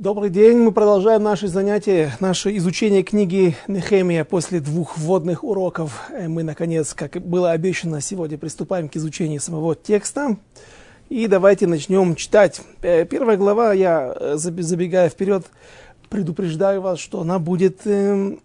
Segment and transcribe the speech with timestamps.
[0.00, 6.08] Добрый день, мы продолжаем наши занятия, наше изучение книги Нехемия после двух вводных уроков.
[6.10, 10.38] Э, мы, наконец, как было обещано, сегодня приступаем к изучению самого текста.
[11.10, 12.62] И давайте начнем читать.
[12.80, 15.44] Э, первая глава, я, э, забегая вперед,
[16.08, 18.38] предупреждаю вас, что она будет э,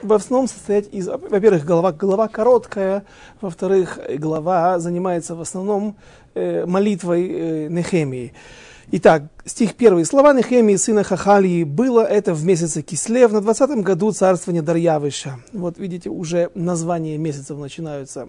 [0.00, 3.04] в основном состоять из, во-первых, глава, глава короткая,
[3.42, 5.96] во-вторых, глава занимается в основном
[6.34, 8.32] молитвой Нехемии.
[8.92, 10.04] Итак, стих первый.
[10.04, 15.40] Слова Нехемии, сына Хахалии, было это в месяце Кислев, на 20 году царствования Дарьявыша.
[15.52, 18.28] Вот видите, уже названия месяцев начинаются,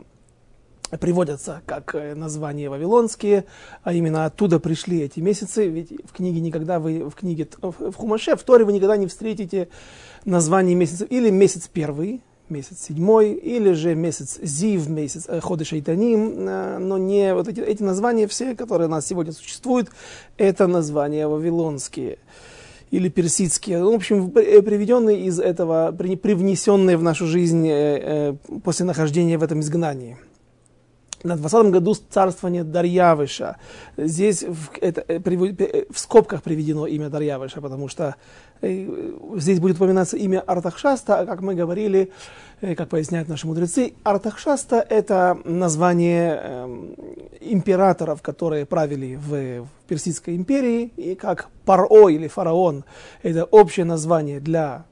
[0.99, 3.46] приводятся как э, названия вавилонские,
[3.84, 5.68] а именно оттуда пришли эти месяцы.
[5.68, 9.70] Ведь в книге никогда вы, в книге, в Хумаше, в Торе вы никогда не встретите
[10.26, 11.08] название месяцев.
[11.12, 16.98] Или месяц первый, месяц седьмой, или же месяц Зив, месяц э, Ходы Шайтаним, э, но
[16.98, 19.90] не вот эти, эти названия все, которые у нас сегодня существуют,
[20.38, 22.18] это названия вавилонские
[22.90, 27.70] или персидские, ну, в общем, э, приведенные из этого, привнесенные в нашу жизнь
[28.64, 30.18] после нахождения в этом изгнании
[31.23, 33.57] на 20 году царствования Дарьявыша.
[33.98, 38.15] Здесь в, это, э, э, в скобках приведено имя Дарьявыша, потому что
[38.62, 38.87] э,
[39.35, 42.12] здесь будет упоминаться имя Артахшаста, а как мы говорили,
[42.62, 46.96] как поясняют наши мудрецы, Артахшаста– это название э,
[47.41, 52.84] императоров, которые правили в, в Персидской империи, и как Паро или фараон–
[53.24, 54.85] это общее название для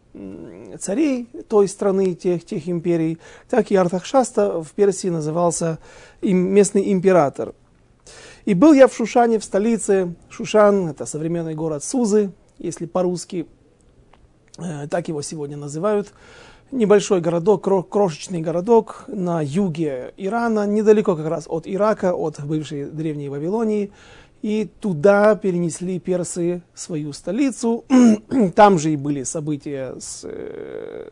[0.80, 3.18] царей той страны, тех, тех империй,
[3.50, 5.80] так и Артахшаста в Персии назывался
[6.22, 7.54] им местный император.
[8.46, 10.14] И был я в Шушане, в столице.
[10.30, 13.48] Шушан– это современный город Сузы, если по-русски,
[14.58, 16.14] э, так его сегодня называют.
[16.72, 23.30] Небольшой городок, крошечный городок на юге Ирана, недалеко как раз от Ирака, от бывшей древней
[23.30, 23.92] Вавилонии
[24.46, 27.84] и туда перенесли персы свою столицу.
[28.56, 31.10] Там же и были события, с, э,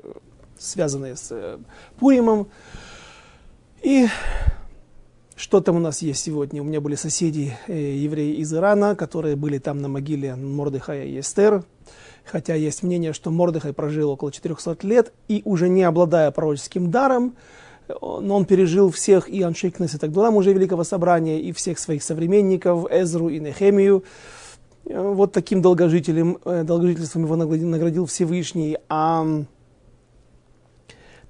[0.60, 1.58] связанные с э,
[1.98, 2.48] Пуримом.
[3.82, 4.06] И
[5.36, 6.62] что там у нас есть сегодня?
[6.62, 11.20] У меня были соседи, э, евреи из Ирана, которые были там на могиле Мордыхая и
[11.20, 11.64] Эстер.
[12.26, 17.36] Хотя есть мнение, что Мордыхай прожил около 400 лет и уже не обладая пророческим даром,
[17.88, 22.04] но он пережил всех и Аншейкнес, и так далее, уже Великого Собрания, и всех своих
[22.04, 24.04] современников, Эзру и Нехемию.
[24.86, 28.78] Вот таким долгожителем, э, долгожительством его наградил Всевышний.
[28.90, 29.26] А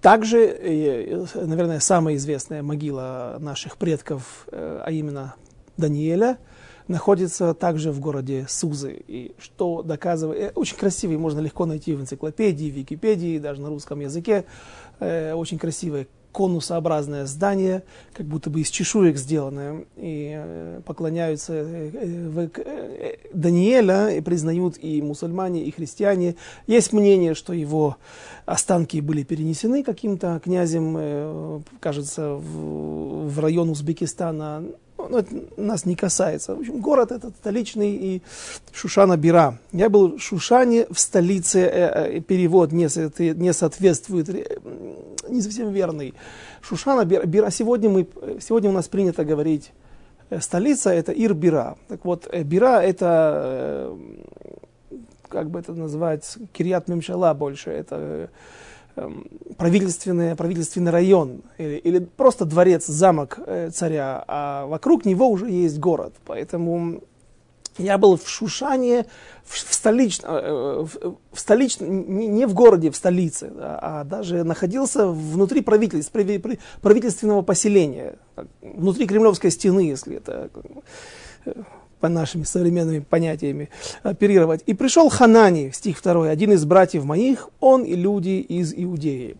[0.02, 5.36] также, э, наверное, самая известная могила наших предков, э, а именно
[5.78, 6.38] Даниэля,
[6.88, 9.02] находится также в городе Сузы.
[9.08, 14.02] И что доказывает, очень красивый, можно легко найти в энциклопедии, в Википедии, даже на русском
[14.02, 14.44] языке,
[15.00, 17.84] очень красивая конусообразное здание,
[18.14, 25.02] как будто бы из чешуек сделанное, и э, поклоняются э, э, Даниэля, и признают и
[25.02, 26.36] мусульмане, и христиане.
[26.68, 27.98] Есть мнение, что его
[28.46, 34.64] останки были перенесены каким-то князем, кажется, в район Узбекистана,
[35.10, 36.56] но это нас не касается.
[36.56, 38.22] В общем, город этот столичный и
[38.72, 39.60] Шушана Бира.
[39.72, 42.88] Я был в Шушане, в столице, э, э, перевод не,
[43.34, 44.46] не соответствует, э,
[45.30, 46.14] не совсем верный.
[46.62, 47.50] Шушана Бира.
[47.50, 48.08] Сегодня, мы,
[48.40, 49.72] сегодня у нас принято говорить,
[50.40, 51.78] столица это Ир-Бира.
[51.88, 53.96] Так вот, Бира это,
[55.28, 58.30] как бы это назвать, Кириат Мемшала больше, это
[59.58, 65.80] правительственный, правительственный район или, или просто дворец, замок э, царя, а вокруг него уже есть
[65.80, 66.14] город.
[66.26, 67.02] Поэтому
[67.78, 69.06] я был в Шушане,
[69.46, 70.86] в, в, столич, э,
[71.34, 76.12] столич, не, в городе, в столице, а даже находился внутри правительств,
[76.82, 78.16] правительственного поселения,
[78.62, 80.50] внутри Кремлевской стены, если это
[81.46, 81.54] э,
[82.04, 83.70] по нашими современными понятиями
[84.04, 84.62] оперировать.
[84.66, 89.38] И пришел Ханани, стих 2, один из братьев моих, он и люди из Иудеи.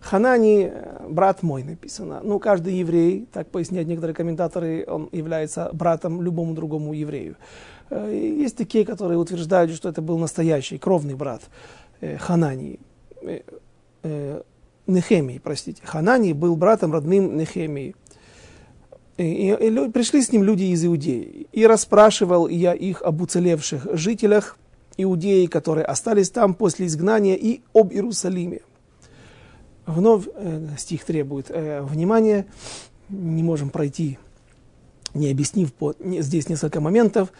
[0.00, 2.20] Ханани, э, брат мой, написано.
[2.22, 7.36] Ну, каждый еврей, так поясняют некоторые комментаторы, он является братом любому другому еврею.
[7.88, 11.40] Э, есть такие, которые утверждают, что это был настоящий, кровный брат
[12.02, 12.78] э, Ханани.
[14.86, 15.80] Нехемии, простите.
[15.82, 17.94] Ханани был братом родным Нехемии.
[19.16, 21.46] И, и, и пришли с ним люди из Иудеи.
[21.52, 24.56] И расспрашивал я их об уцелевших жителях
[24.96, 28.60] Иудеи, которые остались там после изгнания, и об Иерусалиме.
[29.86, 32.46] Вновь э, стих требует э, внимания.
[33.08, 34.18] Не можем пройти,
[35.12, 37.32] не объяснив по, не, здесь несколько моментов.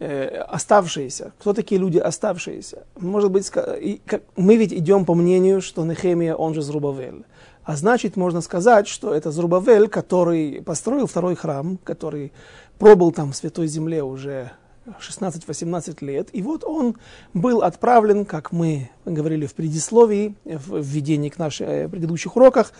[0.00, 1.32] Э, оставшиеся.
[1.40, 2.84] Кто такие люди оставшиеся?
[3.00, 7.24] Может быть, и, как, мы ведь идем по мнению, что Нехемия, он же Зрубавель.
[7.68, 12.32] А значит, можно сказать, что это Зрубавель, который построил второй храм, который
[12.78, 14.52] пробыл там в Святой Земле уже
[14.86, 16.30] 16-18 лет.
[16.32, 16.96] И вот он
[17.34, 22.72] был отправлен, как мы говорили в предисловии, в введении к наших э, предыдущих уроках,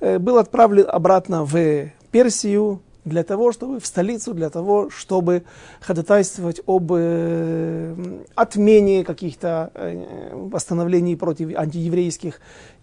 [0.00, 5.44] э, был отправлен обратно в Персию для того, чтобы в столицу, для того, чтобы
[5.80, 7.94] ходатайствовать об э,
[8.34, 12.40] отмене каких-то э, постановлений против антиеврейских.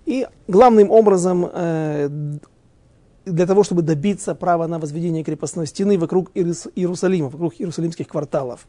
[0.10, 2.10] И главным образом э,
[3.26, 8.68] для того, чтобы добиться права на возведение крепостной стены вокруг Иерусалима, вокруг иерусалимских кварталов.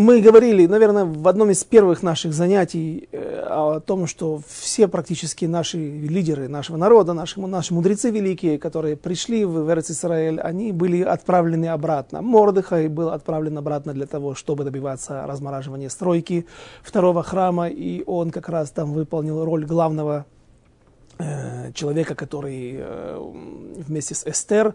[0.00, 5.44] Мы говорили, наверное, в одном из первых наших занятий э, о том, что все практически
[5.44, 11.66] наши лидеры нашего народа, наши, наши мудрецы великие, которые пришли в Исраэль, они были отправлены
[11.66, 12.22] обратно.
[12.22, 16.46] Мордыхай был отправлен обратно для того, чтобы добиваться размораживания стройки
[16.82, 20.24] второго храма, и он как раз там выполнил роль главного
[21.18, 23.18] э, человека, который э,
[23.86, 24.74] вместе с Эстер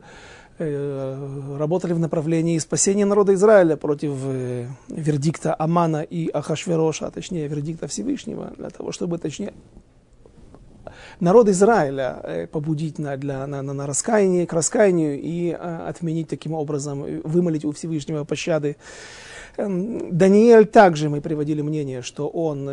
[0.57, 7.87] работали в направлении спасения народа Израиля против э, вердикта Амана и Ахашвероша, а точнее вердикта
[7.87, 9.53] Всевышнего, для того, чтобы точнее
[11.19, 16.53] народ Израиля э, побудить на, для, на, на, на раскаяние, к раскаянию и отменить таким
[16.53, 18.77] образом, вымолить у Всевышнего пощады.
[19.57, 22.69] Эм, Даниэль также мы приводили мнение, что он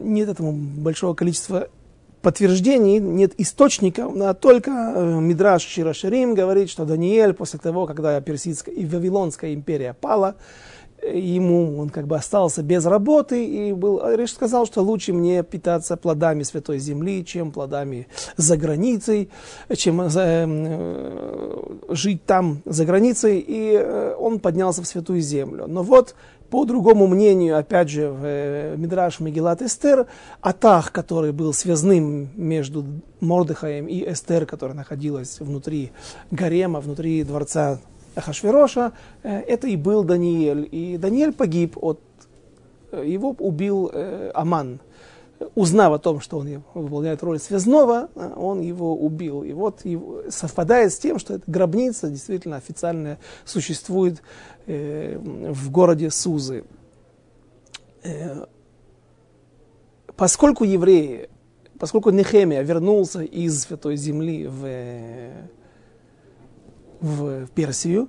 [0.00, 1.68] нет этому большого количества
[2.22, 8.74] подтверждений, нет источников, а только э, Мидраш Шираширим говорит, что Даниэль после того, когда Персидская
[8.74, 10.36] и Вавилонская империя пала,
[11.02, 15.96] ему он как бы остался без работы и был, Риш сказал, что лучше мне питаться
[15.96, 18.06] плодами Святой Земли, чем плодами
[18.36, 19.30] за границей,
[19.76, 25.66] чем за, э, жить там за границей, и э, он поднялся в Святую Землю.
[25.66, 26.14] Но вот
[26.50, 30.06] по другому мнению, опять же, в э, Мидраш Мегилат Эстер,
[30.40, 32.84] Атах, который был связным между
[33.20, 35.92] Мордыхаем и Эстер, которая находилась внутри
[36.30, 37.78] гарема, внутри дворца
[38.14, 38.92] Ахашвероша,
[39.22, 40.68] э, это и был Даниэль.
[40.70, 42.00] И Даниэль погиб от...
[42.92, 43.90] Э, его убил
[44.34, 44.80] Аман
[45.54, 49.42] узнав о том, что он выполняет роль связного, он его убил.
[49.42, 54.22] И вот его, совпадает с тем, что эта гробница действительно официально существует
[54.66, 56.64] э, в городе Сузы.
[58.02, 58.44] Э,
[60.16, 61.30] поскольку евреи,
[61.78, 64.66] поскольку Нехемия вернулся из Святой Земли в,
[67.00, 68.08] в Персию,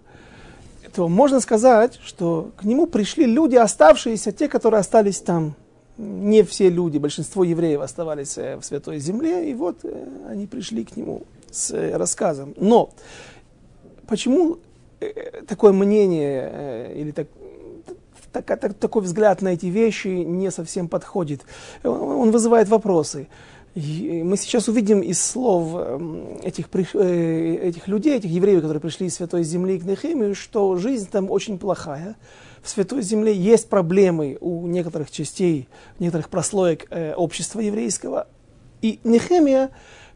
[0.94, 5.56] то можно сказать, что к нему пришли люди, оставшиеся, те, которые остались там
[5.98, 10.84] не все люди, большинство евреев оставались э, в Святой Земле, и вот э, они пришли
[10.84, 12.54] к нему с э, рассказом.
[12.58, 12.90] Но
[14.08, 14.58] почему
[15.48, 17.28] такое мнение или так,
[18.32, 21.42] так, так, такой взгляд на эти вещи не совсем подходит?
[21.84, 23.28] Он вызывает вопросы.
[23.74, 29.44] Мы сейчас увидим из слов эм, этих, этих людей, этих евреев, которые пришли из Святой
[29.44, 32.18] Земли к Нехемию, что жизнь там очень плохая
[32.62, 35.68] в Святой Земле есть проблемы у некоторых частей,
[36.00, 38.28] некоторых прослоек э, общества еврейского.
[38.82, 39.70] И Нехемия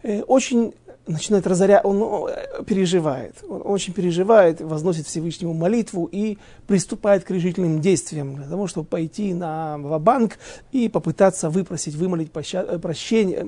[0.04, 0.74] э, очень
[1.08, 2.30] начинает разорять, он
[2.66, 6.38] переживает, он очень переживает, возносит Всевышнему молитву и
[6.68, 10.38] приступает к решительным действиям для того, чтобы пойти на банк
[10.72, 13.48] и попытаться выпросить, вымолить прощение,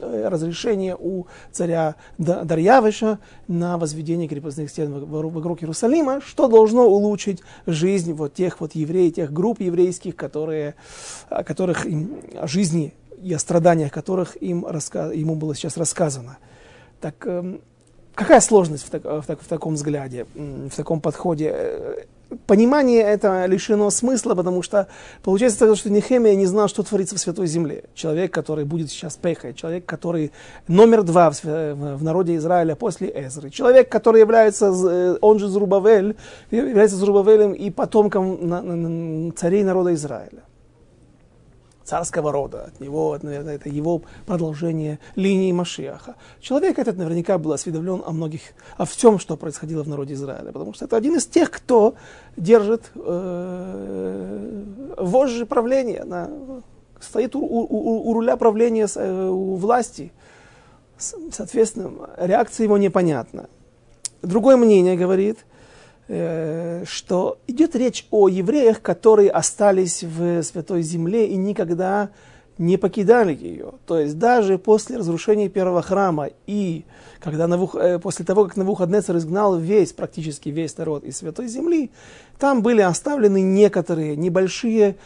[0.00, 8.12] э, разрешение у царя Дарьявыша на возведение крепостных стен вокруг Иерусалима, что должно улучшить жизнь
[8.12, 10.74] вот тех вот евреев, тех групп еврейских, которые,
[11.30, 16.38] которых им, о жизни и о страданиях которых им, ему было сейчас рассказано.
[17.00, 17.60] Так эм,
[18.14, 22.06] какая сложность в, так, в, так, в таком взгляде, в таком подходе?
[22.46, 24.88] Понимание это лишено смысла, потому что
[25.22, 27.84] получается, что Нехемия не знал, что творится в Святой Земле.
[27.94, 30.32] Человек, который будет сейчас пехой, человек, который
[30.66, 36.16] номер два в, в народе Израиля после Эзры, человек, который является, э, он же Зрубавель,
[36.50, 40.42] является Зрубавелем и потомком царей народа Израиля
[41.88, 46.16] царского рода, от него, наверное, это его продолжение линии Машиаха.
[46.40, 48.42] Человек этот наверняка был осведомлен о многих,
[48.76, 51.94] о всем, что происходило в народе Израиля, потому что это один из тех, кто
[52.36, 54.64] держит э,
[54.98, 56.30] вожжи правления, на,
[57.00, 60.12] стоит у, у, у, у руля правления э, у власти.
[60.98, 63.48] Соответственно, реакция его непонятна.
[64.20, 65.38] Другое мнение говорит,
[66.08, 72.08] что идет речь о евреях, которые остались в Святой Земле и никогда
[72.58, 73.74] не покидали ее.
[73.86, 76.84] То есть даже после разрушения первого храма и
[77.20, 81.90] когда Навух, э, после того, как Навуходнецер изгнал весь, практически весь народ из Святой Земли,
[82.38, 84.96] там были оставлены некоторые небольшие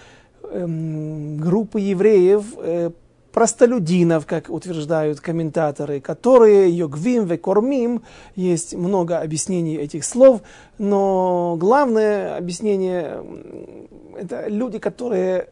[0.43, 2.91] эм, группы евреев, э,
[3.33, 8.03] простолюдинов, как утверждают комментаторы, которые йогвим ве кормим,
[8.37, 10.43] есть много объяснений этих слов,
[10.79, 13.25] но главное объяснение–
[14.17, 15.49] это люди, которые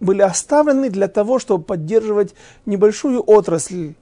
[0.00, 2.34] были оставлены для того, чтобы поддерживать
[2.66, 3.94] небольшую отрасль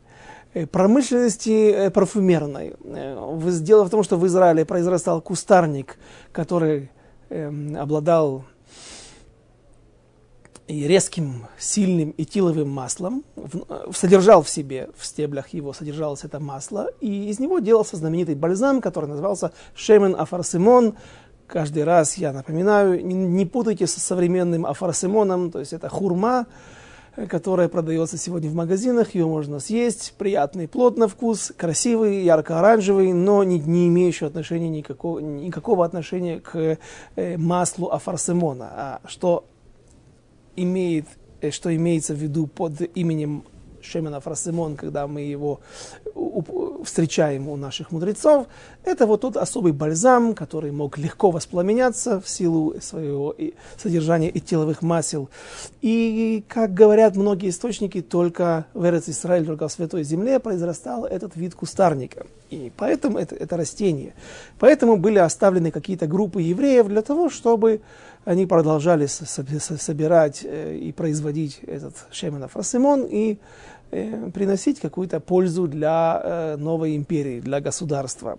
[0.54, 2.74] э, промышленности э, парфюмерной.
[2.84, 5.98] Э, дело в том, что в Израиле произрастал кустарник,
[6.32, 6.90] который
[7.30, 8.44] эм, обладал
[10.68, 16.90] и резким, сильным этиловым маслом, в, содержал в себе, в стеблях его содержалось это масло,
[17.00, 20.94] и из него делался знаменитый бальзам, который назывался Шемен Афарсимон.
[21.46, 26.46] Каждый раз я напоминаю, не, не путайте со современным Афарсимоном, то есть это хурма,
[27.30, 33.42] которая продается сегодня в магазинах, ее можно съесть, приятный плод на вкус, красивый, ярко-оранжевый, но
[33.42, 36.78] не, не имеющий отношения никакого, никакого отношения к
[37.16, 38.68] э, маслу афарсимона.
[38.70, 39.46] А что
[40.62, 41.06] имеет,
[41.40, 43.44] э, что имеется в виду под именем
[43.82, 45.60] Шемена Фрасимон, когда мы его
[46.84, 48.46] встречаем у наших мудрецов,
[48.84, 53.34] это вот тот особый бальзам, который мог легко воспламеняться в силу своего
[53.76, 55.28] содержания этиловых масел.
[55.80, 61.36] И, как говорят многие источники, только в Эрец Исраиль, только в Святой Земле произрастал этот
[61.36, 62.26] вид кустарника.
[62.50, 64.14] И поэтому это, это растение.
[64.58, 67.80] Поэтому были оставлены какие-то группы евреев для того, чтобы
[68.28, 73.38] они продолжали собирать э, и производить этот шемен Фрасимон и
[73.90, 78.38] э, приносить какую-то пользу для э, новой империи, для государства.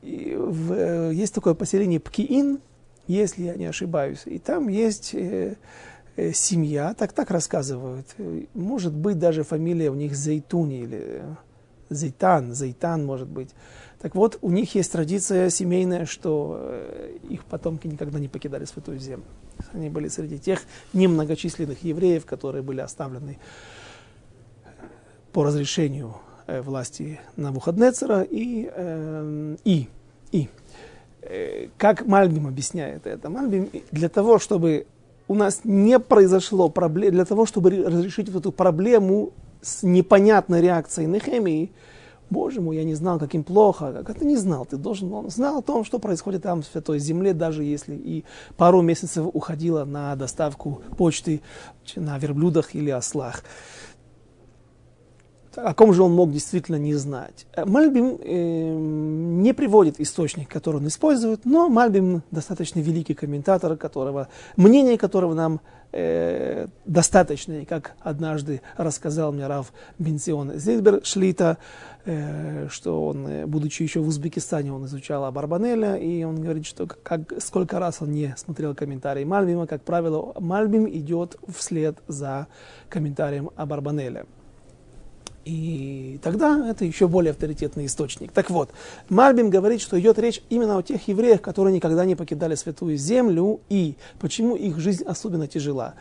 [0.00, 2.60] И в, есть такое поселение Пкиин,
[3.06, 5.14] если я не ошибаюсь, и там есть
[6.32, 8.06] семья, так так рассказывают,
[8.54, 11.22] может быть даже фамилия у них Зейтуни или
[11.90, 13.50] Зейтан, Зейтан может быть.
[14.04, 18.98] Так вот, у них есть традиция семейная, что э, их потомки никогда не покидали Святую
[18.98, 19.24] Землю.
[19.72, 20.60] Они были среди тех
[20.92, 23.38] немногочисленных евреев, которые были оставлены
[25.32, 29.88] по разрешению э, власти Навуходнецера и, э, и,
[30.32, 30.50] и.
[31.78, 33.30] Как Мальбим объясняет это?
[33.30, 34.86] Мальбим для того, чтобы
[35.28, 39.32] у нас не произошло проблем, для того, чтобы разрешить эту проблему
[39.62, 41.72] с непонятной реакцией Нехемии,
[42.30, 43.92] Боже мой, я не знал, каким плохо.
[43.92, 44.64] Как это не знал?
[44.64, 48.24] Ты должен он знал о том, что происходит там в Святой Земле, даже если и
[48.56, 51.40] пару месяцев уходило на доставку почты
[51.96, 53.44] на верблюдах или ослах.
[55.56, 57.46] О ком же он мог действительно не знать?
[57.56, 64.98] Мальбим э, не приводит источник, который он использует, но Мальбим достаточно великий комментатор, которого, мнение
[64.98, 65.60] которого нам
[65.92, 71.58] э, достаточно, и как однажды рассказал мне Рав Бенцион Зильбер Шлита,
[72.04, 76.86] э, что он, э, будучи еще в Узбекистане, он изучал Абарбанеля, и он говорит, что
[76.86, 82.48] как, сколько раз он не смотрел комментарии Мальбима, как правило, Мальбим идет вслед за
[82.88, 84.26] комментарием Абарбанеля.
[85.44, 88.32] И тогда это еще более авторитетный источник.
[88.32, 88.70] Так вот,
[89.08, 93.60] Мальбим говорит, что идет речь именно о тех евреях, которые никогда не покидали Святую Землю,
[93.68, 95.94] и почему их жизнь особенно тяжела.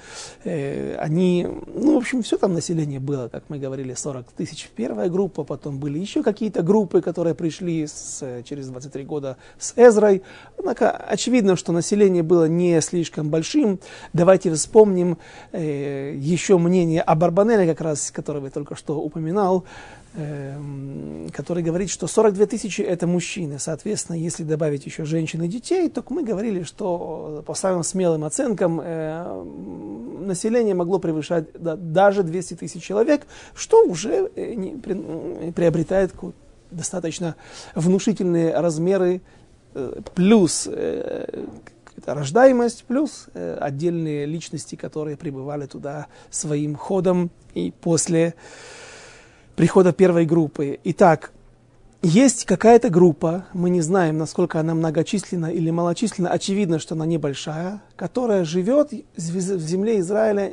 [0.46, 5.10] Э, они, ну, в общем, все там население было, как мы говорили, 40 тысяч первая
[5.10, 10.24] группа, потом были еще какие-то группы, которые пришли с, через 23 года с Эзрой.
[10.58, 13.80] Однако очевидно, что население было не слишком большим.
[14.14, 15.18] Давайте вспомним
[15.52, 19.66] э, еще мнение о Барбанеле, как раз, которое вы только что упомянули упоминал,
[20.16, 23.58] эм, который говорит, что 42 тысячи это мужчины.
[23.60, 28.80] Соответственно, если добавить еще женщин и детей, то мы говорили, что по самым смелым оценкам
[28.82, 29.44] э,
[30.22, 33.24] население могло превышать даже 200 тысяч человек,
[33.56, 36.14] что уже э, приобретает
[36.70, 37.36] достаточно
[37.76, 39.22] внушительные размеры,
[39.74, 40.70] э, плюс
[42.06, 48.34] рождаемость, плюс отдельные личности, которые прибывали туда своим ходом и после
[49.56, 50.80] прихода первой группы.
[50.84, 51.32] Итак,
[52.02, 57.82] есть какая-то группа, мы не знаем, насколько она многочисленна или малочисленна, очевидно, что она небольшая,
[57.96, 60.52] которая живет в земле Израиля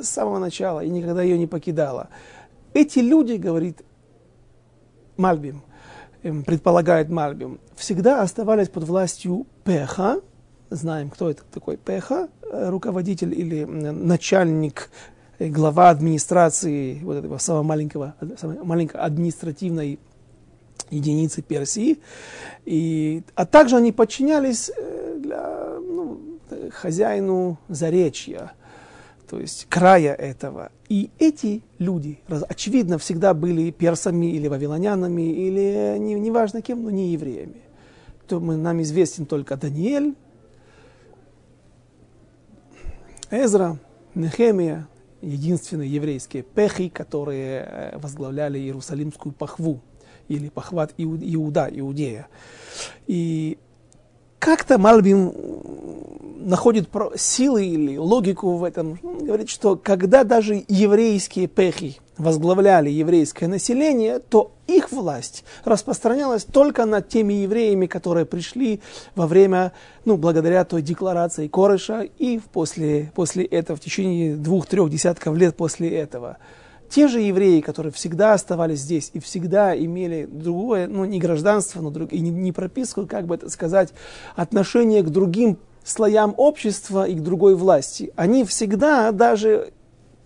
[0.00, 2.08] с самого начала и никогда ее не покидала.
[2.72, 3.82] Эти люди, говорит
[5.16, 5.62] Мальбим,
[6.22, 10.20] эм, предполагает Мальбим, всегда оставались под властью Пеха,
[10.70, 14.90] знаем, кто это такой Пеха, э, руководитель или начальник
[15.38, 19.98] глава администрации вот этого самого маленького, самой маленькой административной
[20.90, 21.98] единицы Персии.
[22.64, 26.20] И, а также они подчинялись э, для, ну,
[26.70, 28.52] хозяину Заречья,
[29.28, 30.70] то есть края этого.
[30.88, 32.18] И эти люди,
[32.48, 37.62] очевидно, всегда были персами или вавилонянами, или не, неважно кем, но не евреями.
[38.26, 40.14] То мы, нам известен только Даниэль,
[43.30, 43.78] Эзра,
[44.14, 44.88] Нехемия,
[45.22, 49.80] единственные еврейские пехи, которые э, возглавляли Иерусалимскую пахву
[50.28, 52.28] или похват Иуда, Иудея.
[53.06, 53.58] И
[54.38, 55.32] как-то Мальбим
[56.48, 58.98] находит силы или логику в этом.
[59.02, 66.84] Он говорит, что когда даже еврейские пехи возглавляли еврейское население, то их власть распространялась только
[66.84, 68.80] над теми евреями, которые пришли
[69.14, 69.72] во время,
[70.04, 75.90] ну, благодаря той декларации Корыша и после, после этого, в течение двух-трех десятков лет после
[75.90, 76.38] этого.
[76.88, 81.90] Те же евреи, которые всегда оставались здесь и всегда имели другое, ну, не гражданство, но
[81.90, 83.92] друг, и не, не прописку, как бы это сказать,
[84.36, 89.72] отношение к другим слоям общества и к другой власти, они всегда даже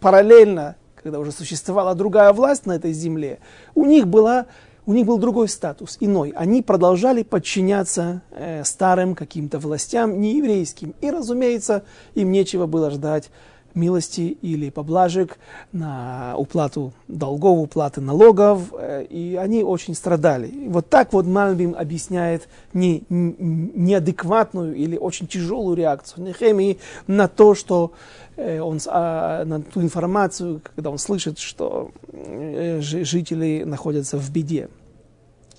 [0.01, 3.39] параллельно, когда уже существовала другая власть на этой земле,
[3.75, 4.47] у них, была,
[4.87, 6.33] у них был другой статус, иной.
[6.37, 10.95] Они продолжали подчиняться э, старым каким-то властям, нееврейским.
[11.01, 11.83] И, разумеется,
[12.15, 13.31] им нечего было ждать
[13.75, 15.39] милости или поблажек
[15.73, 20.69] на уплату долгов, уплаты налогов, э, и они очень страдали.
[20.69, 27.93] Вот так вот Мальбим объясняет не, неадекватную или очень тяжелую реакцию Нехемии на то, что
[28.37, 34.69] э, он, а, на ту информацию, когда он слышит, что э, жители находятся в беде.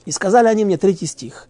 [0.06, 1.48] И сказали они мне, третий стих,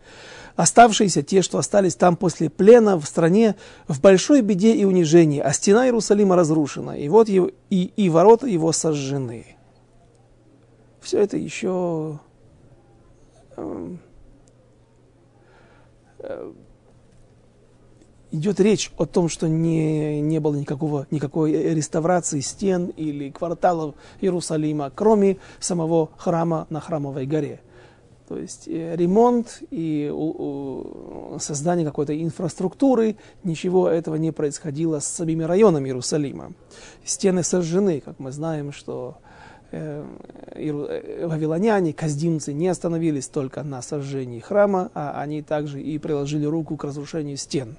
[0.55, 3.55] оставшиеся, те, что остались там после плена в стране,
[3.87, 8.47] в большой беде и унижении, а стена Иерусалима разрушена, и вот его, и, и ворота
[8.47, 9.57] его сожжены.
[11.01, 12.19] Все это еще
[13.57, 13.99] эм,
[16.19, 16.53] э,
[18.31, 24.91] идет речь о том, что не, не было никакого, никакой реставрации стен или кварталов Иерусалима,
[24.93, 27.61] кроме самого храма на Храмовой горе.
[28.27, 30.11] То есть э, ремонт и
[31.39, 36.53] создание какой-то инфраструктуры, ничего этого не происходило с самими районами Иерусалима.
[37.03, 39.17] Стены сожжены, как мы знаем, что
[39.71, 40.05] э,
[40.51, 46.77] э, вавилоняне, каздимцы не остановились только на сожжении храма, а они также и приложили руку
[46.77, 47.75] к разрушению стен.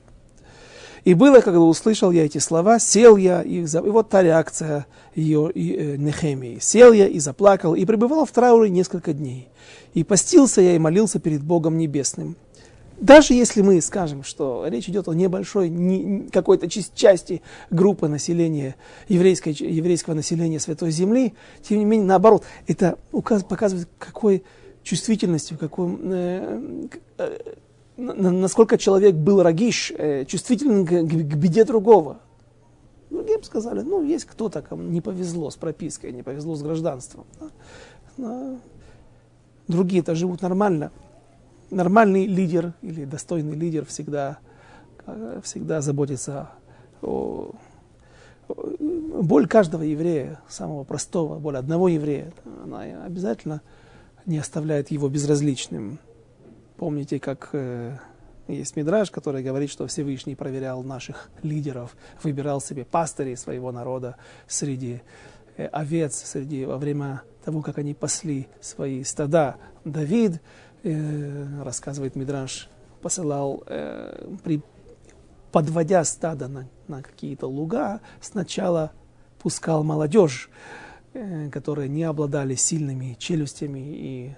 [1.05, 5.51] И было, когда услышал я эти слова, сел я, и, и вот та реакция ее,
[5.53, 6.59] и, э, Нехемии.
[6.61, 9.49] Сел я и заплакал, и пребывал в трауре несколько дней.
[9.93, 12.37] И постился я и молился перед Богом Небесным.
[13.01, 18.77] Даже если мы скажем, что речь идет о небольшой не, какой-то части группы населения,
[19.09, 24.45] еврейской, еврейского населения Святой Земли, тем не менее, наоборот, это указ, показывает, какой
[24.85, 26.87] чувствительностью, какой, э,
[27.19, 27.39] э,
[27.97, 32.19] насколько человек был рагиш, э, чувствителен к, беде другого.
[33.11, 37.27] Другим сказали, ну, есть кто-то, кому не повезло с пропиской, не повезло с гражданством.
[38.17, 38.59] Да?
[39.69, 40.91] Другие-то живут нормально.
[41.71, 44.39] Нормальный лидер или достойный лидер всегда,
[45.07, 46.51] э, всегда заботится
[47.03, 47.53] о,
[48.49, 53.63] боль каждого еврея, самого простого, боль одного еврея, она обязательно
[54.27, 55.99] не оставляет его безразличным.
[56.77, 57.97] Помните, как э,
[58.49, 65.03] есть мидраж, который говорит, что Всевышний проверял наших лидеров, выбирал себе пастырей своего народа среди
[65.57, 69.57] э, овец, среди, во время того, как они пасли свои стада.
[69.85, 70.41] Давид,
[70.83, 72.69] э, рассказывает мидраж,
[73.03, 73.63] посылал,
[74.43, 74.63] при,
[75.55, 78.91] подводя стадо на, на какие-то луга, сначала
[79.39, 80.51] пускал молодежь,
[81.13, 84.37] э, которые не обладали сильными челюстями и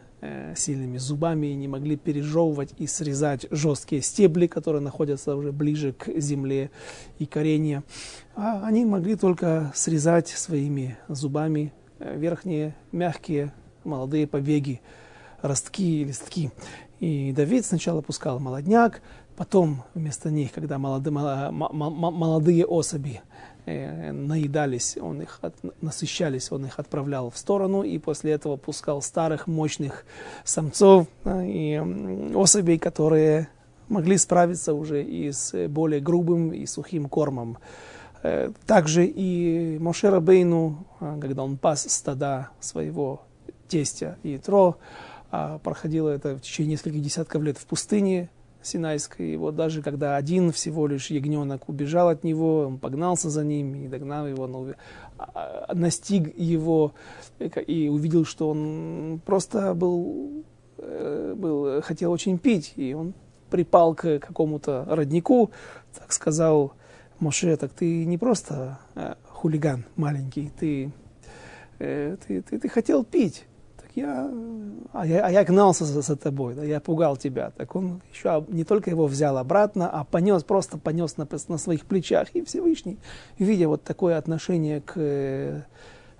[0.56, 6.08] сильными зубами и не могли пережевывать и срезать жесткие стебли, которые находятся уже ближе к
[6.18, 6.70] земле
[7.18, 7.84] и коренья.
[8.34, 13.52] А они могли только срезать своими зубами э, верхние мягкие
[13.84, 14.80] молодые побеги,
[15.42, 16.50] ростки и листки.
[16.98, 19.02] И Давид сначала пускал молодняк,
[19.36, 21.12] потом вместо них, когда молодые,
[21.52, 28.32] молодые особи э, наедались, он их от, насыщались, он их отправлял в сторону и после
[28.32, 30.06] этого пускал старых мощных
[30.44, 33.48] самцов э, и особей, которые
[33.88, 37.58] могли справиться уже и с более грубым и сухим кормом.
[38.22, 43.22] Э, также и Мошера Бейну, э, когда он пас стада своего
[43.68, 44.76] тестя Ятро,
[45.30, 48.30] э, проходило это в течение нескольких десятков лет в пустыне,
[48.66, 49.34] Синайской.
[49.34, 53.74] И вот даже когда один всего лишь ягненок убежал от него, он погнался за ним
[53.74, 54.66] и догнал его, но
[55.18, 56.94] а, настиг его
[57.38, 60.44] и увидел, что он просто был,
[60.78, 63.14] э, был хотел очень пить, и он
[63.50, 65.50] припал к какому-то роднику,
[65.98, 66.72] так сказал
[67.20, 70.92] Моше, так ты не просто э, хулиган маленький, ты,
[71.78, 73.46] э, ты, ты, ты хотел пить.
[73.96, 74.30] Я,
[74.92, 77.50] а я, а я гнался за, за тобой, да, я пугал тебя.
[77.56, 81.86] Так он еще не только его взял обратно, а понес, просто понес на, на своих
[81.86, 82.28] плечах.
[82.34, 82.98] И Всевышний,
[83.38, 85.62] видя вот такое отношение к, э,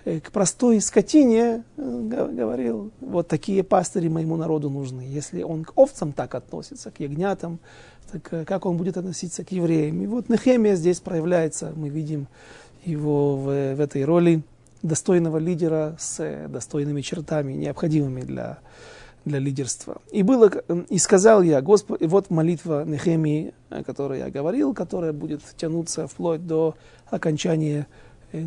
[0.06, 5.02] к простой скотине, э, говорил, вот такие пастыри моему народу нужны.
[5.02, 7.58] Если он к овцам так относится, к ягнятам,
[8.10, 10.00] так э, как он будет относиться к евреям?
[10.00, 12.26] И вот Нехемия здесь проявляется, мы видим
[12.86, 14.42] его в, в этой роли
[14.82, 18.58] достойного лидера с достойными чертами, необходимыми для,
[19.24, 20.00] для лидерства.
[20.12, 20.50] И, было,
[20.88, 26.46] и сказал я, Господь, вот молитва Нехемии, о которой я говорил, которая будет тянуться вплоть
[26.46, 26.74] до
[27.10, 27.86] окончания
[28.32, 28.44] э,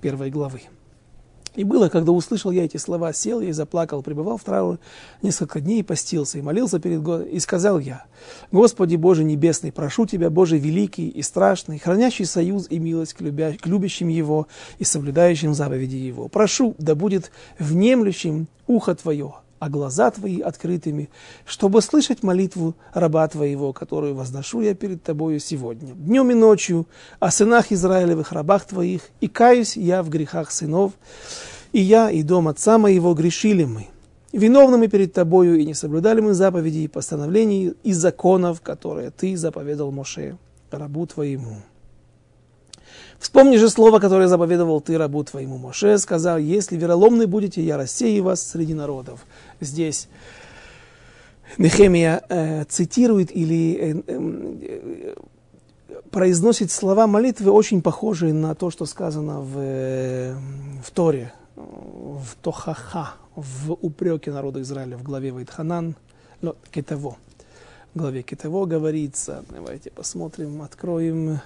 [0.00, 0.62] первой главы.
[1.54, 4.78] И было, когда услышал я эти слова, сел и заплакал, пребывал в трауре
[5.20, 7.32] несколько дней и постился, и молился перед Господом.
[7.32, 8.04] И сказал я,
[8.50, 13.52] Господи Боже Небесный, прошу Тебя, Боже Великий и Страшный, хранящий союз и милость к, любя...
[13.60, 14.46] к любящим Его
[14.78, 16.28] и соблюдающим заповеди Его.
[16.28, 21.08] Прошу, да будет внемлющим ухо Твое, а глаза Твои открытыми,
[21.46, 26.88] чтобы слышать молитву раба Твоего, которую возношу я перед Тобою сегодня, днем и ночью,
[27.20, 30.94] о сынах Израилевых, рабах Твоих, и каюсь я в грехах сынов,
[31.70, 33.86] и я, и дом отца моего грешили мы,
[34.32, 39.92] виновными перед Тобою, и не соблюдали мы заповеди и постановлений и законов, которые Ты заповедал
[39.92, 40.38] Моше,
[40.72, 41.58] рабу Твоему.
[43.22, 48.24] Вспомни же слово, которое заповедовал ты рабу твоему Моше, сказал, если вероломны будете, я рассею
[48.24, 49.24] вас среди народов.
[49.60, 50.08] Здесь
[51.56, 55.14] Нехемия э, цитирует или э, э,
[56.10, 60.34] произносит слова молитвы, очень похожие на то, что сказано в, э,
[60.82, 65.94] в Торе, в Тохаха, в упреке народа Израиля в главе Вайтханан,
[66.40, 67.16] но Кетево.
[67.94, 71.38] В главе Кетево говорится, давайте посмотрим, откроем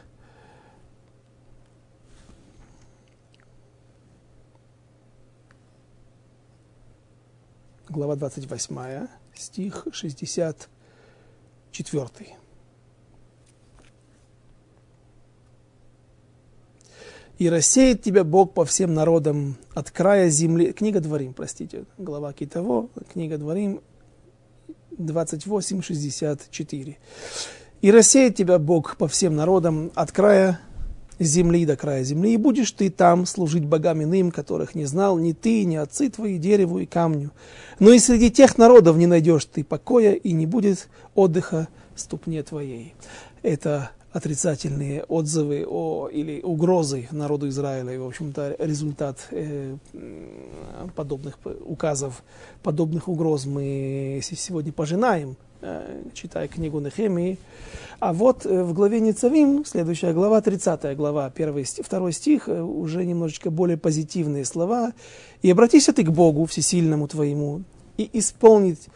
[7.96, 12.36] глава 28, стих 64.
[17.38, 20.72] «И рассеет тебя Бог по всем народам от края земли».
[20.72, 23.80] Книга Дворим, простите, глава Китово, книга Дворим,
[24.98, 26.98] 28, 64.
[27.80, 30.60] «И рассеет тебя Бог по всем народам от края
[31.18, 35.32] земли до края земли, и будешь ты там служить богам иным, которых не знал ни
[35.32, 37.30] ты, ни отцы твои, дереву и камню.
[37.78, 42.94] Но и среди тех народов не найдешь ты покоя, и не будет отдыха ступне твоей.
[43.42, 49.76] Это отрицательные отзывы о, или угрозы народу Израиля, и, в общем-то, результат э,
[50.94, 52.22] подобных указов,
[52.62, 55.36] подобных угроз мы сегодня пожинаем,
[56.14, 57.38] читая книгу Нехемии,
[57.98, 63.04] а вот э, в главе Ницавим, следующая глава, 30 глава, 1, 2 стих, э, уже
[63.04, 64.92] немножечко более позитивные слова.
[65.42, 67.62] «И обратись ты к Богу, всесильному твоему,
[67.96, 68.88] и исполнить,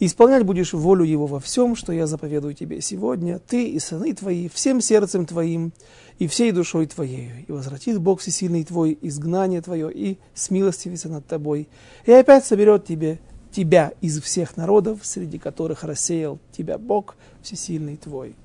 [0.00, 4.48] исполнять будешь волю Его во всем, что я заповедую тебе сегодня, ты и сыны твои,
[4.48, 5.72] всем сердцем твоим
[6.18, 7.44] и всей душой твоей.
[7.46, 11.68] И возвратит Бог всесильный твой изгнание твое и смилостивится над тобой,
[12.06, 13.18] и опять соберет тебе
[13.56, 18.36] тебя из всех народов, среди которых рассеял тебя Бог всесильный твой»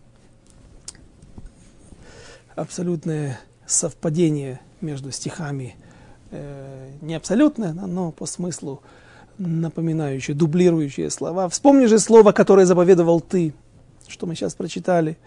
[2.55, 5.75] абсолютное совпадение между стихами.
[6.31, 8.81] Э, не абсолютное, но по смыслу
[9.37, 11.49] напоминающие, дублирующие слова.
[11.49, 13.53] Вспомни же слово, которое заповедовал ты,
[14.07, 15.17] что мы сейчас прочитали.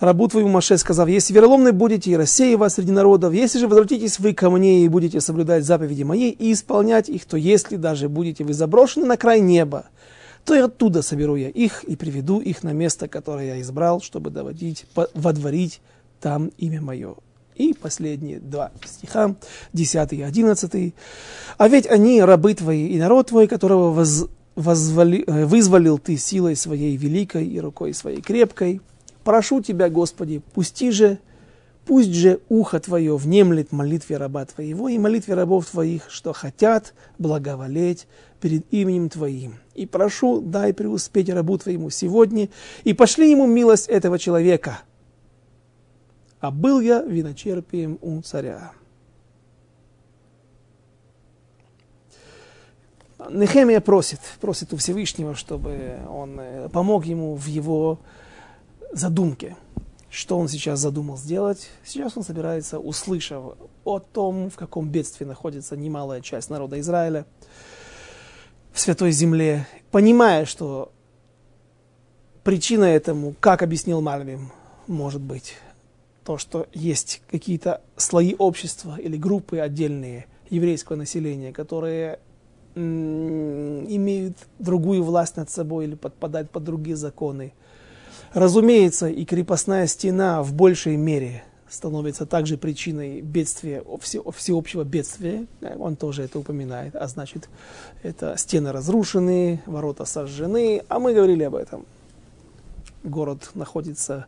[0.00, 4.18] Рабу твоему Маше сказав, если вероломны будете и рассею вас среди народов, если же возвратитесь
[4.18, 8.44] вы ко мне и будете соблюдать заповеди мои и исполнять их, то если даже будете
[8.44, 9.86] вы заброшены на край неба,
[10.44, 14.30] то и оттуда соберу я их и приведу их на место, которое я избрал, чтобы
[14.30, 15.80] доводить, водворить
[16.20, 17.14] там имя мое.
[17.54, 19.36] И последние два стиха,
[19.72, 20.94] 10 и 11.
[21.56, 24.26] «А ведь они рабы твои и народ твой, которого воз,
[24.56, 28.80] возвали, э, вызволил ты силой своей великой и рукой своей крепкой.
[29.24, 31.18] Прошу тебя, Господи, пусти же,
[31.86, 38.06] пусть же ухо твое внемлет молитве раба твоего и молитве рабов твоих, что хотят благоволеть
[38.40, 39.54] перед именем твоим.
[39.74, 42.48] И прошу, дай преуспеть рабу твоему сегодня,
[42.84, 44.80] и пошли ему милость этого человека»
[46.44, 48.72] а был я виночерпием у царя.
[53.30, 57.98] Нехемия просит, просит у Всевышнего, чтобы он э, помог ему в его
[58.98, 59.56] задумке.
[60.10, 61.70] Что он сейчас задумал сделать?
[61.84, 67.26] Сейчас он собирается, услышав о том, в каком бедствии находится немалая часть народа Израиля
[68.72, 70.92] в Святой Земле, понимая, что
[72.44, 74.52] причина этому, как объяснил Мальвим,
[74.86, 75.54] может быть
[76.24, 82.18] то, что есть какие-то слои общества или группы отдельные еврейского населения, которые
[82.76, 87.52] имеют другую власть над собой или подпадают под другие законы.
[88.34, 93.84] Разумеется, и крепостная стена в большей мере становится также причиной бедствия,
[94.36, 95.46] всеобщего бедствия.
[95.78, 96.96] Он тоже это упоминает.
[96.96, 97.48] А значит,
[98.02, 100.82] это стены разрушены, ворота сожжены.
[100.88, 101.86] А мы говорили об этом.
[103.04, 104.26] Город находится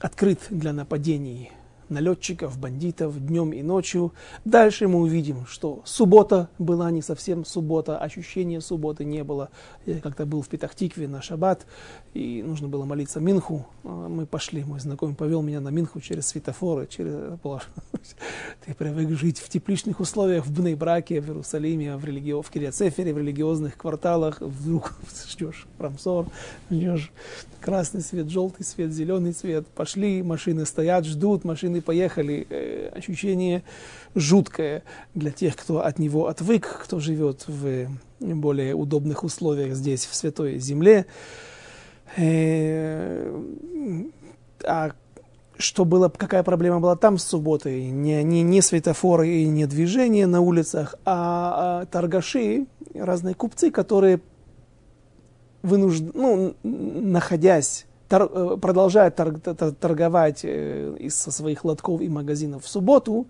[0.00, 1.52] открыт для нападений
[1.90, 4.12] налетчиков, бандитов днем и ночью.
[4.44, 9.50] Дальше мы увидим, что суббота была не совсем суббота, ощущения субботы не было.
[9.86, 11.66] Я как-то был в Петахтикве на шаббат,
[12.14, 13.66] и нужно было молиться Минху.
[13.84, 17.38] А мы пошли, мой знакомый повел меня на Минху через светофоры, через...
[18.64, 22.32] Ты привык жить в тепличных условиях в Бнейбраке, в Иерусалиме, в, религи...
[22.32, 24.40] в Кириацефере, в религиозных кварталах.
[24.40, 24.94] Вдруг
[25.28, 26.26] ждешь Рамсор,
[26.70, 27.12] ждешь
[27.60, 29.66] красный свет, желтый свет, зеленый свет.
[29.68, 32.46] Пошли, машины стоят, ждут, машины поехали.
[32.50, 33.62] Э, ощущение
[34.14, 34.82] жуткое
[35.14, 37.88] для тех, кто от него отвык, кто живет в
[38.20, 41.06] более удобных условиях здесь, в Святой Земле.
[42.16, 43.40] Э,
[44.64, 44.92] а
[45.60, 47.90] что было, какая проблема была там с субботой?
[47.90, 54.20] Не, не, не светофоры и не движение на улицах, а, а торгаши, разные купцы, которые
[55.62, 56.14] вынужд...
[56.14, 58.30] ну, находясь, тор...
[58.32, 59.40] Э, продолжая торг...
[59.80, 63.26] торговать э, из со своих лотков и магазинов в субботу,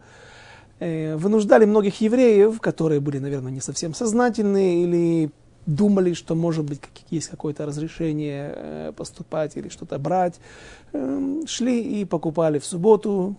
[0.80, 5.30] вынуждали многих евреев, которые были, наверное, не совсем сознательные или
[5.66, 10.40] думали, что может быть есть какое-то разрешение э, поступать или что-то брать,
[10.92, 13.36] эм, шли и покупали в субботу,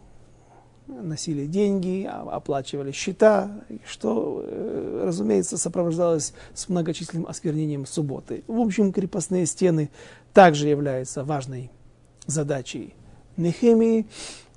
[0.91, 8.43] носили деньги, оплачивали счета, что, э, разумеется, сопровождалось с многочисленным осквернением субботы.
[8.47, 9.89] В общем, крепостные стены
[10.34, 11.71] также являются важной
[12.27, 12.93] задачей
[13.38, 14.08] Нехемии,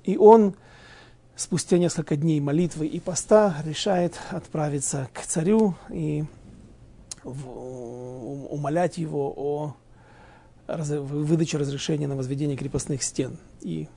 [0.03, 0.55] и он
[1.35, 6.25] спустя несколько дней молитвы и поста решает отправиться к царю и
[7.23, 9.75] умолять его о
[10.67, 13.87] выдаче разрешения на возведение крепостных стен и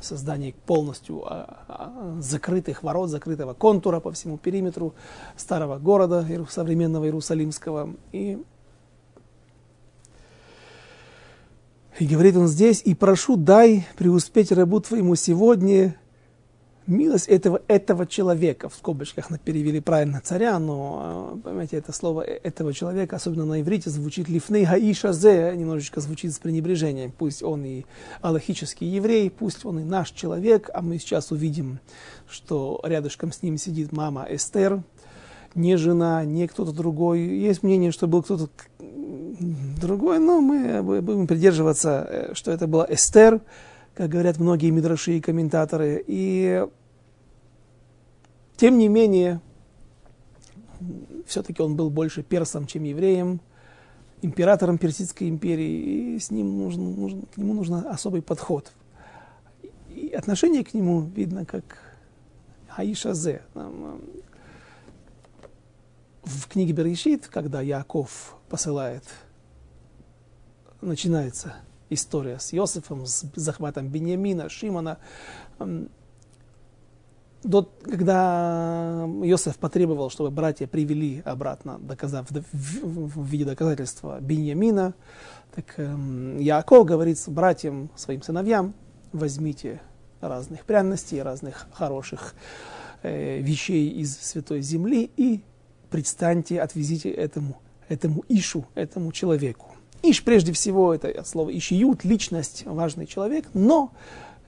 [0.00, 4.94] создании полностью а, а, закрытых ворот, закрытого контура по всему периметру
[5.36, 7.94] старого города современного Иерусалимского.
[8.12, 8.42] И,
[11.98, 15.99] и говорит он здесь, «И прошу, дай преуспеть рабу твоему сегодня,
[16.90, 22.40] милость этого, этого человека, в скобочках перевели правильно царя, но, э, понимаете, это слово э,
[22.42, 27.12] этого человека, особенно на иврите, звучит лифней гаиша зе, немножечко звучит с пренебрежением.
[27.16, 27.84] Пусть он и
[28.20, 31.78] аллахический еврей, пусть он и наш человек, а мы сейчас увидим,
[32.28, 34.82] что рядышком с ним сидит мама Эстер,
[35.54, 37.20] не жена, не кто-то другой.
[37.20, 38.48] Есть мнение, что был кто-то
[39.80, 43.40] другой, но мы будем придерживаться, э, что это была Эстер,
[43.94, 46.02] как говорят многие мидраши и комментаторы.
[46.06, 46.66] И
[48.60, 49.40] тем не менее,
[51.26, 53.40] все-таки он был больше персом, чем евреем,
[54.20, 58.70] императором Персидской империи, и с ним нужен, нужен, к нему нужен особый подход.
[59.88, 61.78] И отношение к нему видно как
[62.76, 63.40] Аишазе.
[66.22, 69.04] В книге Берешит, когда Яков посылает,
[70.82, 71.54] начинается
[71.88, 74.98] история с Иосифом, с захватом Беньямина, Шимона.
[77.42, 84.94] До, когда Иосиф потребовал, чтобы братья привели обратно, доказав, в, в, в виде доказательства Беньямина,
[85.54, 88.74] так э, Яаков говорит братьям, своим сыновьям,
[89.12, 89.80] возьмите
[90.20, 92.34] разных пряностей, разных хороших
[93.02, 95.40] э, вещей из святой земли и
[95.90, 99.74] предстаньте, отвезите этому, этому Ишу, этому человеку.
[100.02, 103.92] Иш, прежде всего, это от слова ишиют, личность, важный человек, но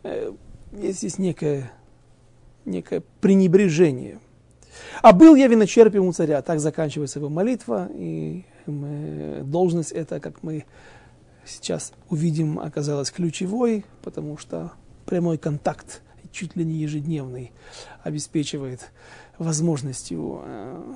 [0.02, 0.32] э,
[0.72, 1.70] есть здесь некое,
[2.64, 4.20] некое пренебрежение.
[5.02, 10.42] А был я виночерпием у царя, так заканчивается его молитва, и мы, должность эта, как
[10.42, 10.64] мы
[11.44, 14.72] сейчас увидим, оказалась ключевой, потому что
[15.06, 17.52] прямой контакт, чуть ли не ежедневный,
[18.02, 18.90] обеспечивает
[19.38, 20.94] возможностью э,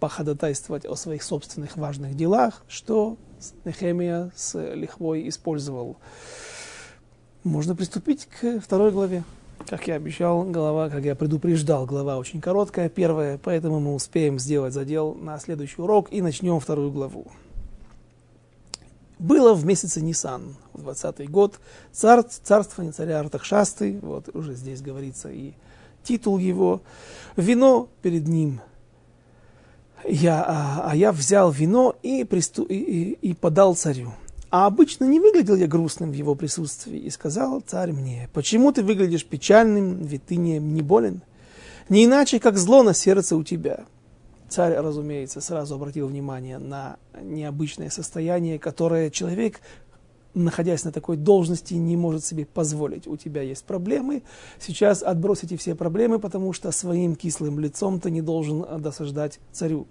[0.00, 3.16] походатайствовать о своих собственных важных делах, что
[3.64, 5.96] Нехемия с лихвой использовал.
[7.42, 9.22] Можно приступить к второй главе.
[9.66, 14.74] Как я обещал, глава, как я предупреждал, глава очень короткая, первая, поэтому мы успеем сделать
[14.74, 17.26] задел на следующий урок и начнем вторую главу.
[19.18, 21.60] Было в месяце Нисан, в 20-й год,
[21.92, 25.54] цар, царствование царя Артахшасты, вот уже здесь говорится и
[26.02, 26.82] титул его,
[27.36, 28.60] вино перед ним–
[30.06, 34.12] я, а, а я взял вино и, присту, и, и, и подал царю.
[34.54, 36.96] А обычно не выглядел я грустным в его присутствии.
[36.96, 41.22] И сказал царь мне, почему ты выглядишь печальным, ведь ты не, не болен?
[41.88, 43.80] Не иначе, как зло на сердце у тебя.
[44.48, 49.60] Царь, разумеется, сразу обратил внимание на необычное состояние, которое человек,
[50.34, 53.08] находясь на такой должности, не может себе позволить.
[53.08, 54.22] У тебя есть проблемы,
[54.60, 59.88] сейчас отбрось эти все проблемы, потому что своим кислым лицом ты не должен досаждать царю.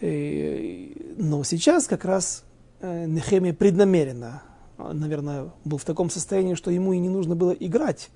[0.00, 2.44] Но сейчас как раз
[2.84, 4.42] Нехемия преднамеренно,
[4.78, 8.10] наверное, был в таком состоянии, что ему и не нужно было играть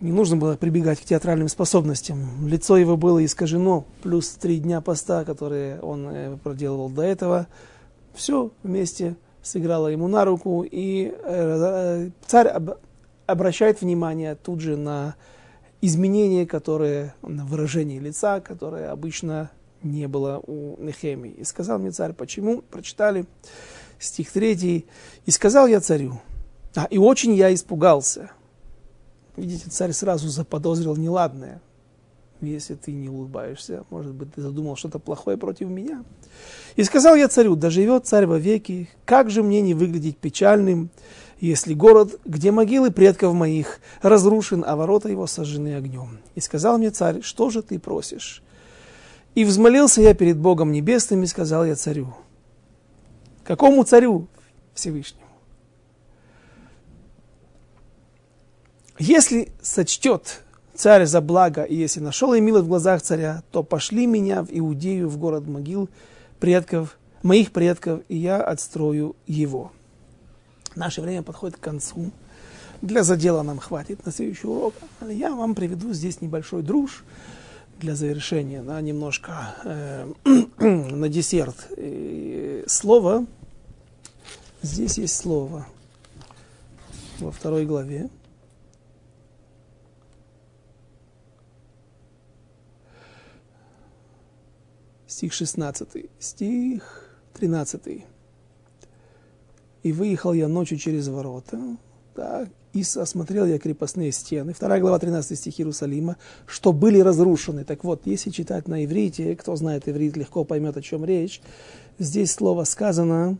[0.00, 2.46] не нужно было прибегать к театральным способностям.
[2.46, 7.48] Лицо его было искажено, плюс три дня поста, которые он э, проделывал до этого.
[8.14, 12.52] Все вместе сыграло ему на руку, и э, царь
[13.26, 15.16] обращает внимание тут же на
[15.80, 19.50] изменения, которые, на выражение лица, которое обычно
[19.82, 21.32] не было у Нехемии.
[21.32, 22.62] И сказал мне царь, почему?
[22.62, 23.26] Прочитали
[23.98, 24.86] стих 3.
[25.26, 26.20] «И сказал я царю,
[26.74, 28.30] а, и очень я испугался».
[29.38, 31.60] Видите, царь сразу заподозрил неладное.
[32.40, 36.04] Если ты не улыбаешься, может быть, ты задумал что-то плохое против меня.
[36.74, 40.90] И сказал я царю, да живет царь вовеки, как же мне не выглядеть печальным,
[41.38, 46.18] если город, где могилы предков моих, разрушен, а ворота его сожжены огнем.
[46.34, 48.42] И сказал мне царь, что же ты просишь?
[49.36, 52.14] И взмолился я перед Богом Небесным, и сказал я царю.
[53.48, 54.26] Какому царю?
[54.74, 55.24] Всевышнему.
[58.98, 60.42] Если сочтет
[60.74, 64.48] царь за благо, и если нашел и милость в глазах царя, то пошли меня в
[64.50, 65.88] Иудею, в город могил
[66.38, 69.72] предков, моих предков, и я отстрою его.
[70.74, 72.10] Наше время подходит к концу.
[72.82, 74.74] Для задела нам хватит на следующий урок.
[75.08, 77.02] Я вам приведу здесь небольшой друж
[77.80, 80.06] для завершения, да, немножко э,
[80.58, 81.68] на десерт.
[81.78, 83.24] И слово,
[84.68, 85.66] здесь есть слово
[87.18, 88.10] во второй главе.
[95.06, 95.88] стих 16,
[96.20, 98.04] стих 13.
[99.82, 101.58] «И выехал я ночью через ворота,
[102.14, 104.52] так, и осмотрел я крепостные стены».
[104.52, 107.64] Вторая глава, 13 стих Иерусалима, что были разрушены.
[107.64, 111.40] Так вот, если читать на иврите, кто знает иврит, легко поймет, о чем речь.
[111.98, 113.38] Здесь слово сказано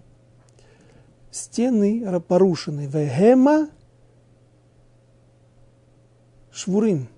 [1.31, 2.87] «стены порушены».
[2.87, 3.69] «Вегема
[6.51, 7.09] швурим».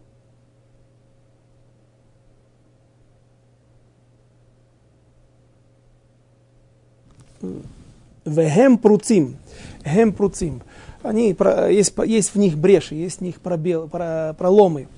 [8.24, 9.36] Вехем пруцим.
[9.84, 10.62] Хем пруцим.
[11.02, 11.34] Они,
[11.70, 14.88] есть, есть в них бреши, есть в них пробел, проломы.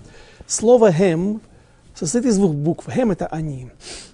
[0.48, 1.40] Слово хем
[1.94, 2.88] состоит из двух букв.
[2.92, 3.70] הם это они.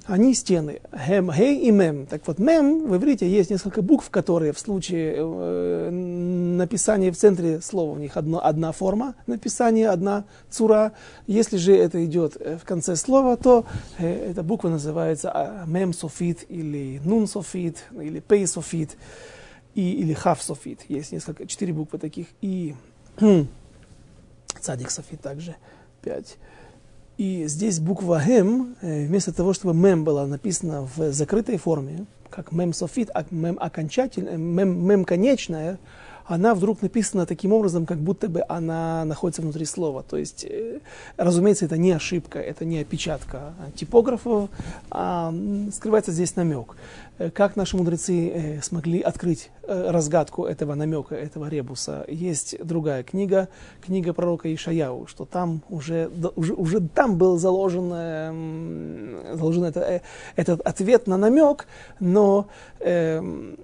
[0.09, 0.81] Они стены.
[1.07, 2.07] Хем, хей и мем.
[2.07, 7.61] Так вот, מם в иврите есть несколько букв, которые в случае э, написания в центре
[7.61, 10.93] слова у них одно, одна форма написания, одна צורה.
[11.27, 13.66] Если же это идет э, в конце слова, то
[13.99, 18.97] э, эта буква называется а, מם סופית или נון סופית или פא סופית
[19.75, 20.87] и, или כף סופית.
[20.88, 22.29] Есть несколько, четыре буквы таких.
[22.40, 22.75] И
[24.59, 25.55] цадик софит также
[26.01, 26.38] пять.
[27.19, 32.53] И здесь буква «хем», э, вместо того, чтобы «мем» была написана в закрытой форме, как
[32.53, 35.81] «мем софит», а «мем окончательная», «мем, мем конечная»,
[36.29, 40.03] она вдруг написана таким образом, как будто бы она находится внутри слова.
[40.03, 40.81] То есть, э,
[41.17, 44.51] разумеется, это не ошибка, это не опечатка типографов,
[44.91, 45.33] а
[45.73, 46.77] скрывается здесь намек.
[47.19, 52.05] Э, как наши мудрецы э, смогли открыть разгадку этого намека, этого ребуса?
[52.09, 53.49] Есть другая книга,
[53.81, 57.88] книга пророка Ишаяу, что там уже, уже, уже там был заложен,
[59.35, 60.03] заложен это,
[60.37, 61.67] этот ответ на намек,
[62.01, 62.49] но
[62.81, 63.59] эм,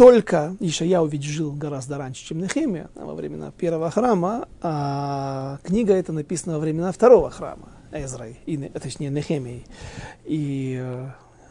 [0.00, 6.10] только Ишаяу ведь жил гораздо раньше, чем Нехемия, во времена первого храма, а книга эта
[6.10, 9.66] написана во времена второго храма, Эзрой, и, точнее Нехемии.
[10.24, 11.10] И, э,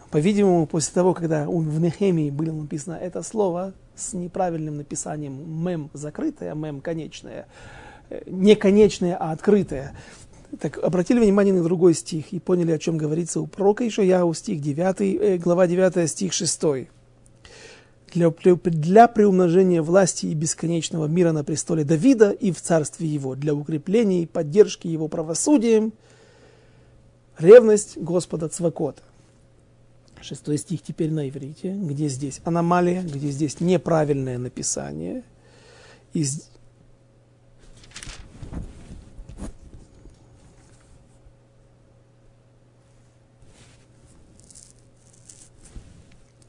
[0.09, 6.55] по-видимому, после того, когда в Нехемии было написано это слово с неправильным написанием мем закрытое,
[6.55, 7.45] мем конечное,
[8.09, 9.95] э, не конечное, а открытое,
[10.59, 14.59] так обратили внимание на другой стих и поняли, о чем говорится у пророка Ишаяу, стих
[14.59, 16.89] 9, э, глава 9, стих 6
[18.11, 23.53] для, для приумножения власти и бесконечного мира на престоле Давида и в царстве его, для
[23.53, 25.93] укрепления и поддержки его правосудием,
[27.37, 29.01] ревность Господа Цвакота.
[30.21, 35.23] Шестой стих теперь на иврите, где здесь аномалия, где здесь неправильное написание.
[36.13, 36.25] И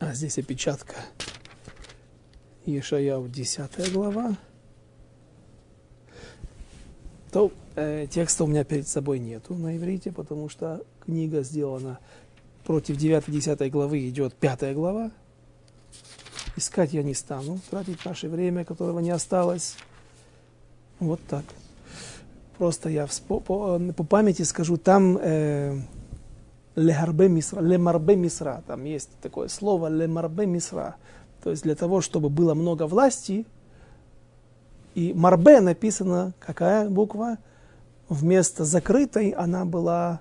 [0.01, 0.97] А здесь опечатка.
[2.71, 4.37] Ешаяу, 10 глава.
[7.31, 11.99] То э, текста у меня перед собой нету на иврите, потому что книга сделана
[12.65, 15.11] против 9-10 главы, идет 5 глава.
[16.57, 19.77] Искать я не стану, тратить наше время, которого не осталось.
[20.99, 21.45] Вот так.
[22.59, 25.81] Просто я по, по, по памяти скажу, там э,
[26.77, 30.97] лехарбе мисра, лемарбе мисра, там есть такое слово лемарбе мисра.
[31.43, 33.47] То есть для того, чтобы было много власти,
[34.95, 37.39] и марбе написано, какая буква?
[38.09, 40.21] Вместо закрытой она была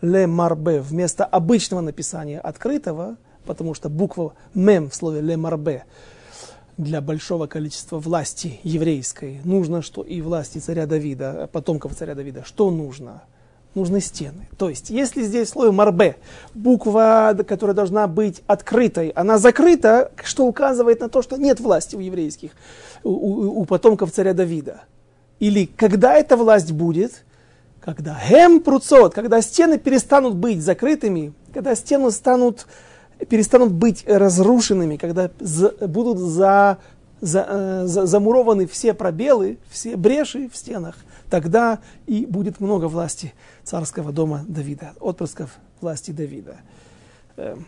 [0.00, 0.80] ле марбе.
[0.80, 5.84] Вместо обычного написания открытого, потому что буква мем в слове ле марбе
[6.76, 12.70] для большого количества власти еврейской нужно, что и власти царя Давида, потомков царя Давида, что
[12.70, 13.22] нужно?
[13.74, 14.48] Нужны стены.
[14.58, 16.16] То есть, если здесь слово марбе,
[16.54, 22.00] буква, которая должна быть открытой, она закрыта, что указывает на то, что нет власти у
[22.00, 22.50] еврейских,
[23.04, 24.82] у, у, у потомков царя Давида.
[25.38, 27.24] Или когда эта власть будет,
[27.80, 32.66] когда хем пруцот, когда стены перестанут быть закрытыми, когда стены станут,
[33.28, 36.78] перестанут быть разрушенными, когда за, будут за,
[37.20, 40.96] за, э, за, замурованы все пробелы, все бреши в стенах,
[41.30, 46.58] тогда и будет много власти царского дома Давида, отпрысков власти Давида.
[47.36, 47.66] Эм.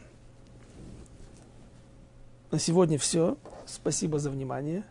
[2.50, 3.38] На сегодня все.
[3.64, 4.84] Спасибо за внимание.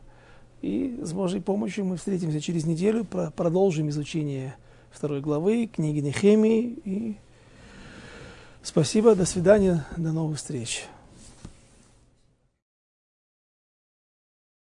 [0.61, 4.55] И с Божьей помощью мы встретимся через неделю, продолжим изучение
[4.91, 6.79] второй главы книги Нехемии.
[6.85, 7.17] И
[8.63, 10.85] спасибо, до свидания, до новых встреч.